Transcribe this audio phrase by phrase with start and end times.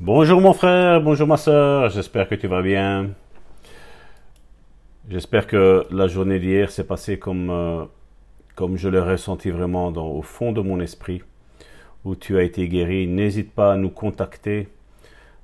[0.00, 3.10] Bonjour mon frère, bonjour ma soeur, j'espère que tu vas bien.
[5.10, 7.84] J'espère que la journée d'hier s'est passée comme, euh,
[8.76, 11.22] je l'ai ressenti vraiment au fond de mon esprit,
[12.04, 13.08] où tu as été guéri.
[13.08, 14.68] N'hésite pas à nous contacter.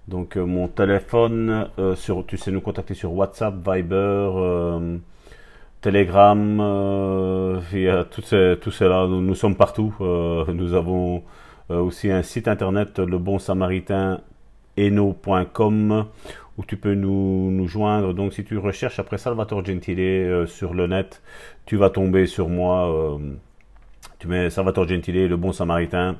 [0.07, 1.97] Donc euh, mon téléphone, euh,
[2.29, 4.79] tu sais nous contacter sur WhatsApp, Viber,
[5.81, 9.09] Telegram, via tout, cela.
[9.09, 9.93] Nous, nous, sommes partout.
[9.99, 11.25] nous avons
[11.71, 14.21] aussi un site internet, le bon samaritain
[14.79, 16.07] eno.com
[16.57, 18.15] où tu peux nous, nous, joindre.
[18.15, 21.23] Donc si tu recherches après Salvatore Gentile euh, sur le net,
[21.67, 22.89] tu vas tomber sur moi.
[22.93, 23.19] Euh,
[24.19, 26.17] tu mets Salvatore Gentile, le bon samaritain,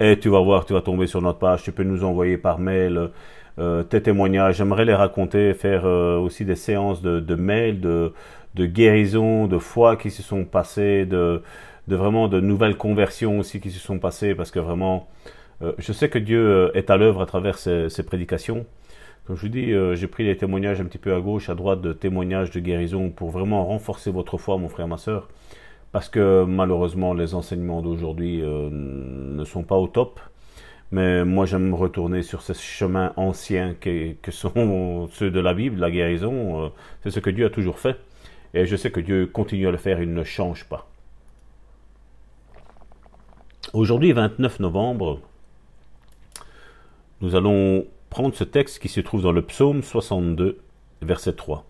[0.00, 1.62] et tu vas voir, tu vas tomber sur notre page.
[1.62, 3.10] Tu peux nous envoyer par mail
[3.58, 4.56] euh, tes témoignages.
[4.56, 8.12] J'aimerais les raconter, faire aussi des séances de, de mails, de,
[8.56, 11.42] guérison, de foi qui se sont passées, de
[11.86, 15.08] vraiment de nouvelles conversions aussi qui se sont passées, parce que vraiment,
[15.60, 18.66] je sais que Dieu est à l'œuvre à travers ces prédications.
[19.28, 21.54] Comme je vous dis, euh, j'ai pris les témoignages un petit peu à gauche, à
[21.54, 25.28] droite de témoignages de guérison pour vraiment renforcer votre foi, mon frère, ma soeur.
[25.92, 30.18] Parce que malheureusement, les enseignements d'aujourd'hui euh, ne sont pas au top.
[30.92, 35.90] Mais moi, j'aime retourner sur ces chemins anciens que, sont ceux de la Bible, la
[35.90, 36.64] guérison.
[36.64, 36.68] Euh,
[37.02, 37.98] c'est ce que Dieu a toujours fait.
[38.54, 40.88] Et je sais que Dieu continue à le faire, il ne change pas.
[43.74, 45.20] Aujourd'hui, 29 novembre,
[47.20, 50.58] nous allons prendre ce texte qui se trouve dans le psaume 62,
[51.02, 51.64] verset 3.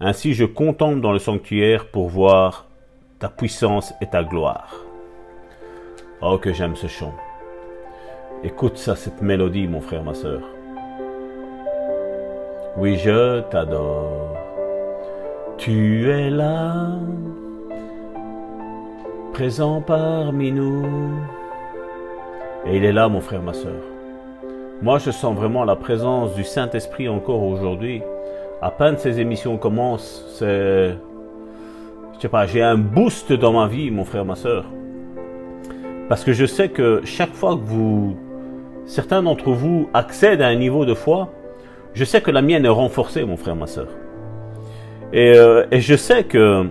[0.00, 2.66] Ainsi je contemple dans le sanctuaire pour voir
[3.18, 4.84] ta puissance et ta gloire.
[6.22, 7.14] Oh que j'aime ce chant.
[8.44, 10.42] Écoute ça, cette mélodie, mon frère, ma soeur.
[12.76, 14.36] Oui, je t'adore.
[15.56, 17.00] Tu es là,
[19.32, 20.86] présent parmi nous.
[22.64, 23.97] Et il est là, mon frère, ma soeur.
[24.80, 28.00] Moi, je sens vraiment la présence du Saint-Esprit encore aujourd'hui.
[28.62, 30.94] À peine ces émissions commencent, c'est.
[32.14, 34.66] Je sais pas, j'ai un boost dans ma vie, mon frère, ma soeur.
[36.08, 38.16] Parce que je sais que chaque fois que vous.
[38.86, 41.28] Certains d'entre vous accèdent à un niveau de foi,
[41.92, 43.88] je sais que la mienne est renforcée, mon frère, ma soeur.
[45.12, 46.66] Et, euh, et je sais que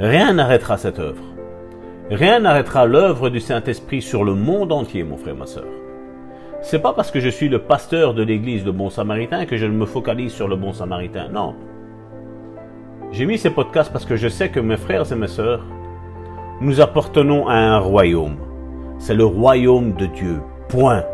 [0.00, 1.22] rien n'arrêtera cette œuvre.
[2.10, 5.64] Rien n'arrêtera l'œuvre du Saint-Esprit sur le monde entier, mon frère, ma soeur.
[6.68, 9.66] C'est pas parce que je suis le pasteur de l'église de Bon Samaritain que je
[9.66, 11.28] me focalise sur le Bon Samaritain.
[11.28, 11.54] Non.
[13.12, 15.64] J'ai mis ces podcasts parce que je sais que mes frères et mes sœurs,
[16.60, 18.38] nous appartenons à un royaume.
[18.98, 20.40] C'est le royaume de Dieu.
[20.68, 21.04] Point.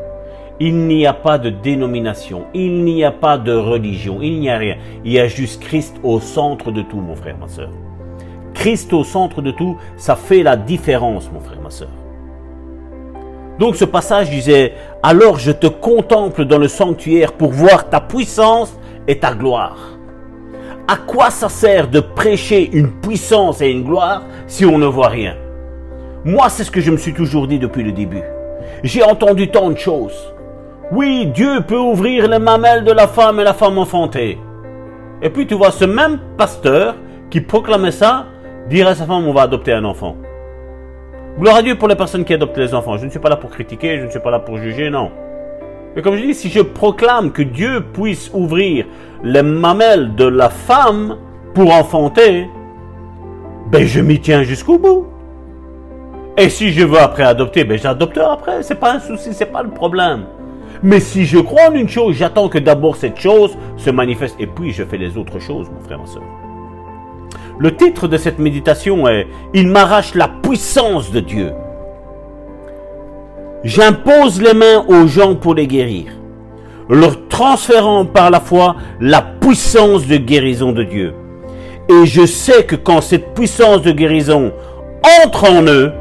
[0.58, 4.56] Il n'y a pas de dénomination, il n'y a pas de religion, il n'y a
[4.56, 4.76] rien.
[5.04, 7.68] Il y a juste Christ au centre de tout, mon frère, ma sœur.
[8.54, 11.90] Christ au centre de tout, ça fait la différence, mon frère, ma sœur.
[13.58, 18.78] Donc ce passage disait, alors je te contemple dans le sanctuaire pour voir ta puissance
[19.08, 19.98] et ta gloire.
[20.86, 25.08] À quoi ça sert de prêcher une puissance et une gloire si on ne voit
[25.08, 25.36] rien?
[26.24, 28.22] Moi, c'est ce que je me suis toujours dit depuis le début.
[28.84, 30.32] J'ai entendu tant de choses.
[30.92, 34.38] Oui, Dieu peut ouvrir les mamelles de la femme et la femme enfantée.
[35.20, 36.94] Et puis tu vois ce même pasteur
[37.30, 38.26] qui proclamait ça
[38.68, 40.16] dire à sa femme on va adopter un enfant.
[41.38, 42.98] Gloire à Dieu pour les personnes qui adoptent les enfants.
[42.98, 45.10] Je ne suis pas là pour critiquer, je ne suis pas là pour juger, non.
[45.96, 48.86] Mais comme je dis, si je proclame que Dieu puisse ouvrir
[49.22, 51.16] les mamelles de la femme
[51.54, 52.48] pour enfanter,
[53.70, 55.06] ben je m'y tiens jusqu'au bout.
[56.36, 58.62] Et si je veux après adopter, ben j'adopterai après.
[58.62, 60.24] C'est pas un souci, c'est pas le problème.
[60.82, 64.46] Mais si je crois en une chose, j'attends que d'abord cette chose se manifeste et
[64.46, 66.22] puis je fais les autres choses, mon frère, ma soeur.
[67.58, 71.52] Le titre de cette méditation est Il m'arrache la puissance de Dieu.
[73.64, 76.06] J'impose les mains aux gens pour les guérir,
[76.88, 81.14] leur transférant par la foi la puissance de guérison de Dieu.
[81.88, 84.52] Et je sais que quand cette puissance de guérison
[85.22, 85.92] entre en eux,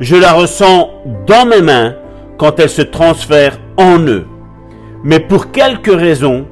[0.00, 0.90] je la ressens
[1.26, 1.94] dans mes mains
[2.38, 4.26] quand elle se transfère en eux.
[5.04, 6.46] Mais pour quelque raison,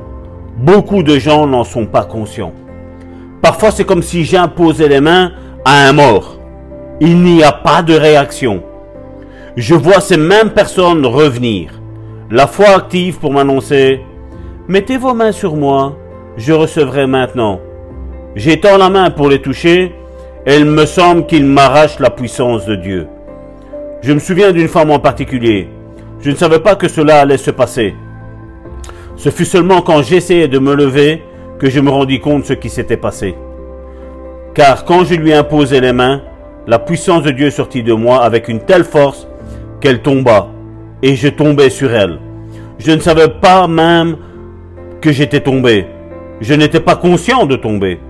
[0.57, 2.53] beaucoup de gens n'en sont pas conscients.
[3.45, 5.33] Parfois, c'est comme si j'imposais les mains
[5.67, 6.39] à un mort.
[6.99, 8.63] Il n'y a pas de réaction.
[9.55, 11.69] Je vois ces mêmes personnes revenir,
[12.31, 14.01] la foi active pour m'annoncer
[14.67, 15.95] Mettez vos mains sur moi,
[16.39, 17.61] je recevrai maintenant.
[18.35, 19.95] J'étends la main pour les toucher,
[20.47, 23.09] et il me semble qu'il m'arrache la puissance de Dieu.
[24.01, 25.69] Je me souviens d'une femme en particulier.
[26.21, 27.95] Je ne savais pas que cela allait se passer.
[29.17, 31.23] Ce fut seulement quand j'essayais de me lever
[31.59, 33.35] que je me rendis compte de ce qui s'était passé.
[34.55, 36.23] Car quand je lui imposai les mains,
[36.67, 39.29] la puissance de Dieu sortit de moi avec une telle force
[39.81, 40.49] qu'elle tomba,
[41.03, 42.19] et je tombai sur elle.
[42.79, 44.17] Je ne savais pas même
[45.01, 45.87] que j'étais tombé.
[46.41, 48.01] Je n'étais pas conscient de tomber.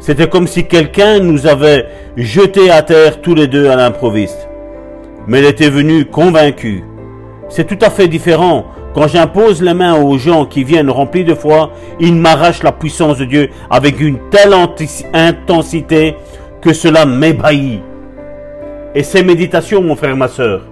[0.00, 1.86] C'était comme si quelqu'un nous avait
[2.16, 4.48] jetés à terre tous les deux à l'improviste.
[5.26, 6.82] Mais elle était venue convaincue.
[7.48, 8.66] C'est tout à fait différent.
[8.94, 11.70] Quand j'impose les mains aux gens qui viennent remplis de foi,
[12.00, 14.52] ils m'arrachent la puissance de Dieu avec une telle
[15.12, 16.16] intensité
[16.60, 17.80] que cela m'ébahit.
[18.94, 20.62] Et ces méditations, mon frère, ma soeur,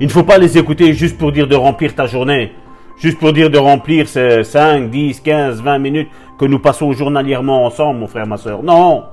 [0.00, 2.52] il ne faut pas les écouter juste pour dire de remplir ta journée,
[2.98, 7.64] juste pour dire de remplir ces 5, 10, 15, 20 minutes que nous passons journalièrement
[7.64, 8.62] ensemble, mon frère, ma soeur.
[8.62, 9.04] Non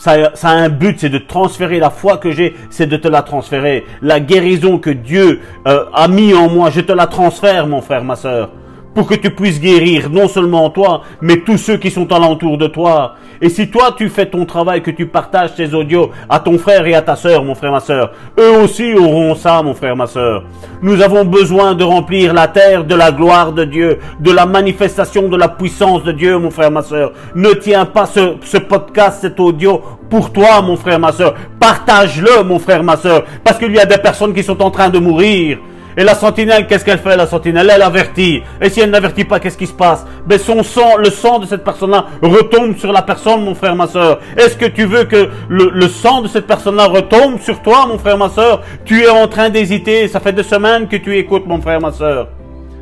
[0.00, 3.06] ça, ça, a un but, c'est de transférer la foi que j'ai, c'est de te
[3.06, 3.84] la transférer.
[4.00, 8.02] La guérison que Dieu euh, a mis en moi, je te la transfère, mon frère,
[8.02, 8.48] ma soeur
[8.94, 12.66] pour que tu puisses guérir non seulement toi, mais tous ceux qui sont alentour de
[12.66, 13.14] toi.
[13.42, 16.86] Et si toi tu fais ton travail, que tu partages tes audios à ton frère
[16.86, 20.06] et à ta sœur, mon frère, ma sœur, eux aussi auront ça, mon frère, ma
[20.06, 20.44] sœur.
[20.82, 25.28] Nous avons besoin de remplir la terre de la gloire de Dieu, de la manifestation
[25.28, 27.12] de la puissance de Dieu, mon frère, ma sœur.
[27.34, 31.34] Ne tiens pas ce, podcast, cet audio pour toi, mon frère, ma sœur.
[31.58, 34.90] Partage-le, mon frère, ma sœur, parce qu'il y a des personnes qui sont en train
[34.90, 35.58] de mourir.
[35.96, 38.42] Et la sentinelle, qu'est-ce qu'elle fait La sentinelle, elle avertit.
[38.60, 40.06] Et si elle n'avertit pas, qu'est-ce qui se passe?
[40.26, 43.86] Ben son sang, le sang de cette personne-là retombe sur la personne, mon frère, ma
[43.86, 44.20] soeur.
[44.36, 47.98] Est-ce que tu veux que le, le sang de cette personne-là retombe sur toi, mon
[47.98, 50.08] frère, ma soeur Tu es en train d'hésiter.
[50.08, 52.28] Ça fait deux semaines que tu écoutes, mon frère, ma soeur.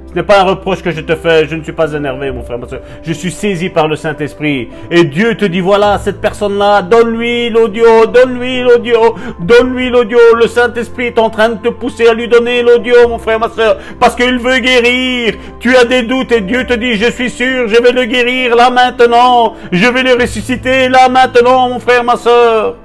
[0.09, 2.43] Ce n'est pas un reproche que je te fais, je ne suis pas énervé, mon
[2.43, 2.81] frère, ma soeur.
[3.03, 4.71] Je suis saisi par le Saint-Esprit.
[4.91, 10.19] Et Dieu te dit, voilà, cette personne-là, donne-lui l'audio, donne-lui l'audio, donne-lui l'audio.
[10.41, 13.51] Le Saint-Esprit est en train de te pousser à lui donner l'audio, mon frère, ma
[13.51, 15.35] soeur, parce qu'il veut guérir.
[15.61, 18.57] Tu as des doutes et Dieu te dit, je suis sûr, je vais le guérir
[18.57, 19.57] là maintenant.
[19.71, 22.77] Je vais le ressusciter là maintenant, mon frère, ma soeur.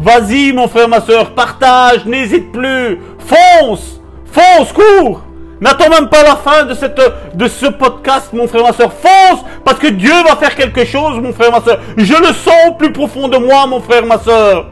[0.00, 5.22] Vas-y, mon frère, ma soeur, partage, n'hésite plus, fonce, fonce, cours.
[5.60, 8.92] N'attends même pas la fin de, ce podcast, mon frère, ma soeur.
[8.92, 11.78] Fonce, parce que Dieu va faire quelque chose, mon frère, ma soeur.
[11.96, 14.66] Je le sens au plus profond de moi, mon frère, ma soeur.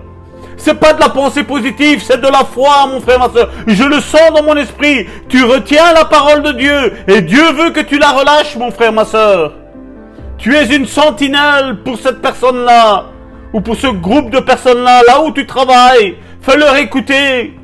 [0.57, 3.51] C'est pas de la pensée positive, c'est de la foi, mon frère, ma soeur.
[3.67, 5.07] Je le sens dans mon esprit.
[5.29, 8.93] Tu retiens la parole de Dieu et Dieu veut que tu la relâches, mon frère,
[8.93, 9.53] ma soeur.
[10.37, 13.07] Tu es une sentinelle pour cette personne-là
[13.55, 16.17] ou pour ce groupe de personnes-là, là où tu travailles.
[16.43, 17.55] Fais-leur écouter.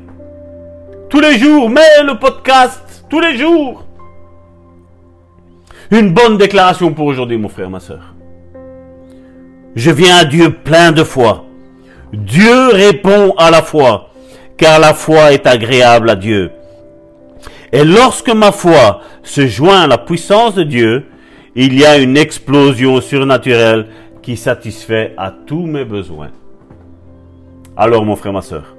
[1.09, 2.80] Tous les jours, mets le podcast
[3.11, 3.83] tous les jours.
[5.91, 8.15] Une bonne déclaration pour aujourd'hui, mon frère, ma soeur.
[9.75, 11.45] Je viens à Dieu plein de foi.
[12.13, 14.09] Dieu répond à la foi,
[14.57, 16.51] car la foi est agréable à Dieu.
[17.73, 21.05] Et lorsque ma foi se joint à la puissance de Dieu,
[21.55, 23.87] il y a une explosion surnaturelle
[24.21, 26.31] qui satisfait à tous mes besoins.
[27.75, 28.75] Alors, mon frère, ma soeur,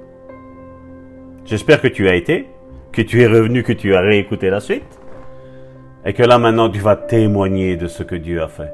[1.45, 2.47] j'espère que tu as été
[2.93, 4.99] que tu es revenu, que tu as réécouté la suite,
[6.05, 8.71] et que là maintenant tu vas témoigner de ce que Dieu a fait.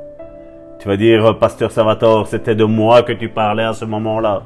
[0.80, 4.44] Tu vas dire, Pasteur Salvatore, c'était de moi que tu parlais à ce moment-là.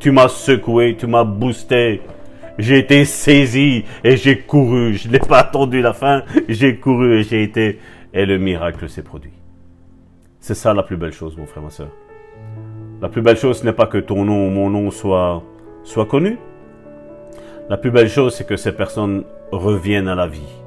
[0.00, 2.02] Tu m'as secoué, tu m'as boosté.
[2.58, 4.94] J'ai été saisi et j'ai couru.
[4.94, 6.22] Je n'ai pas attendu la fin.
[6.48, 7.78] J'ai couru et j'ai été.
[8.12, 9.32] Et le miracle s'est produit.
[10.40, 11.90] C'est ça la plus belle chose, mon frère, ma soeur.
[13.00, 15.42] La plus belle chose, n'est pas que ton nom, mon nom soit,
[15.84, 16.38] soit connu.
[17.68, 20.62] La plus belle chose, c'est que ces personnes reviennent à la vie.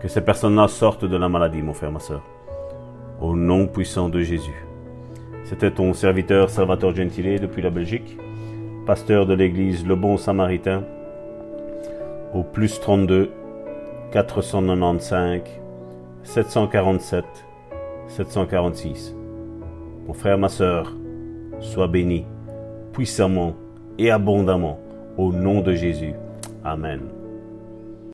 [0.00, 2.22] Que ces personnes-là sortent de la maladie, mon frère, ma soeur.
[3.20, 4.64] Au nom puissant de Jésus.
[5.42, 8.16] C'était ton serviteur Salvatore Gentile depuis la Belgique,
[8.86, 10.84] pasteur de l'église Le Bon Samaritain,
[12.32, 13.32] au plus 32
[14.12, 15.42] 495
[16.22, 17.24] 747
[18.06, 19.16] 746.
[20.06, 20.94] Mon frère, ma soeur,
[21.58, 22.26] sois béni
[22.92, 23.56] puissamment
[23.98, 24.78] et abondamment
[25.16, 26.14] au nom de Jésus.
[26.68, 27.17] Amen.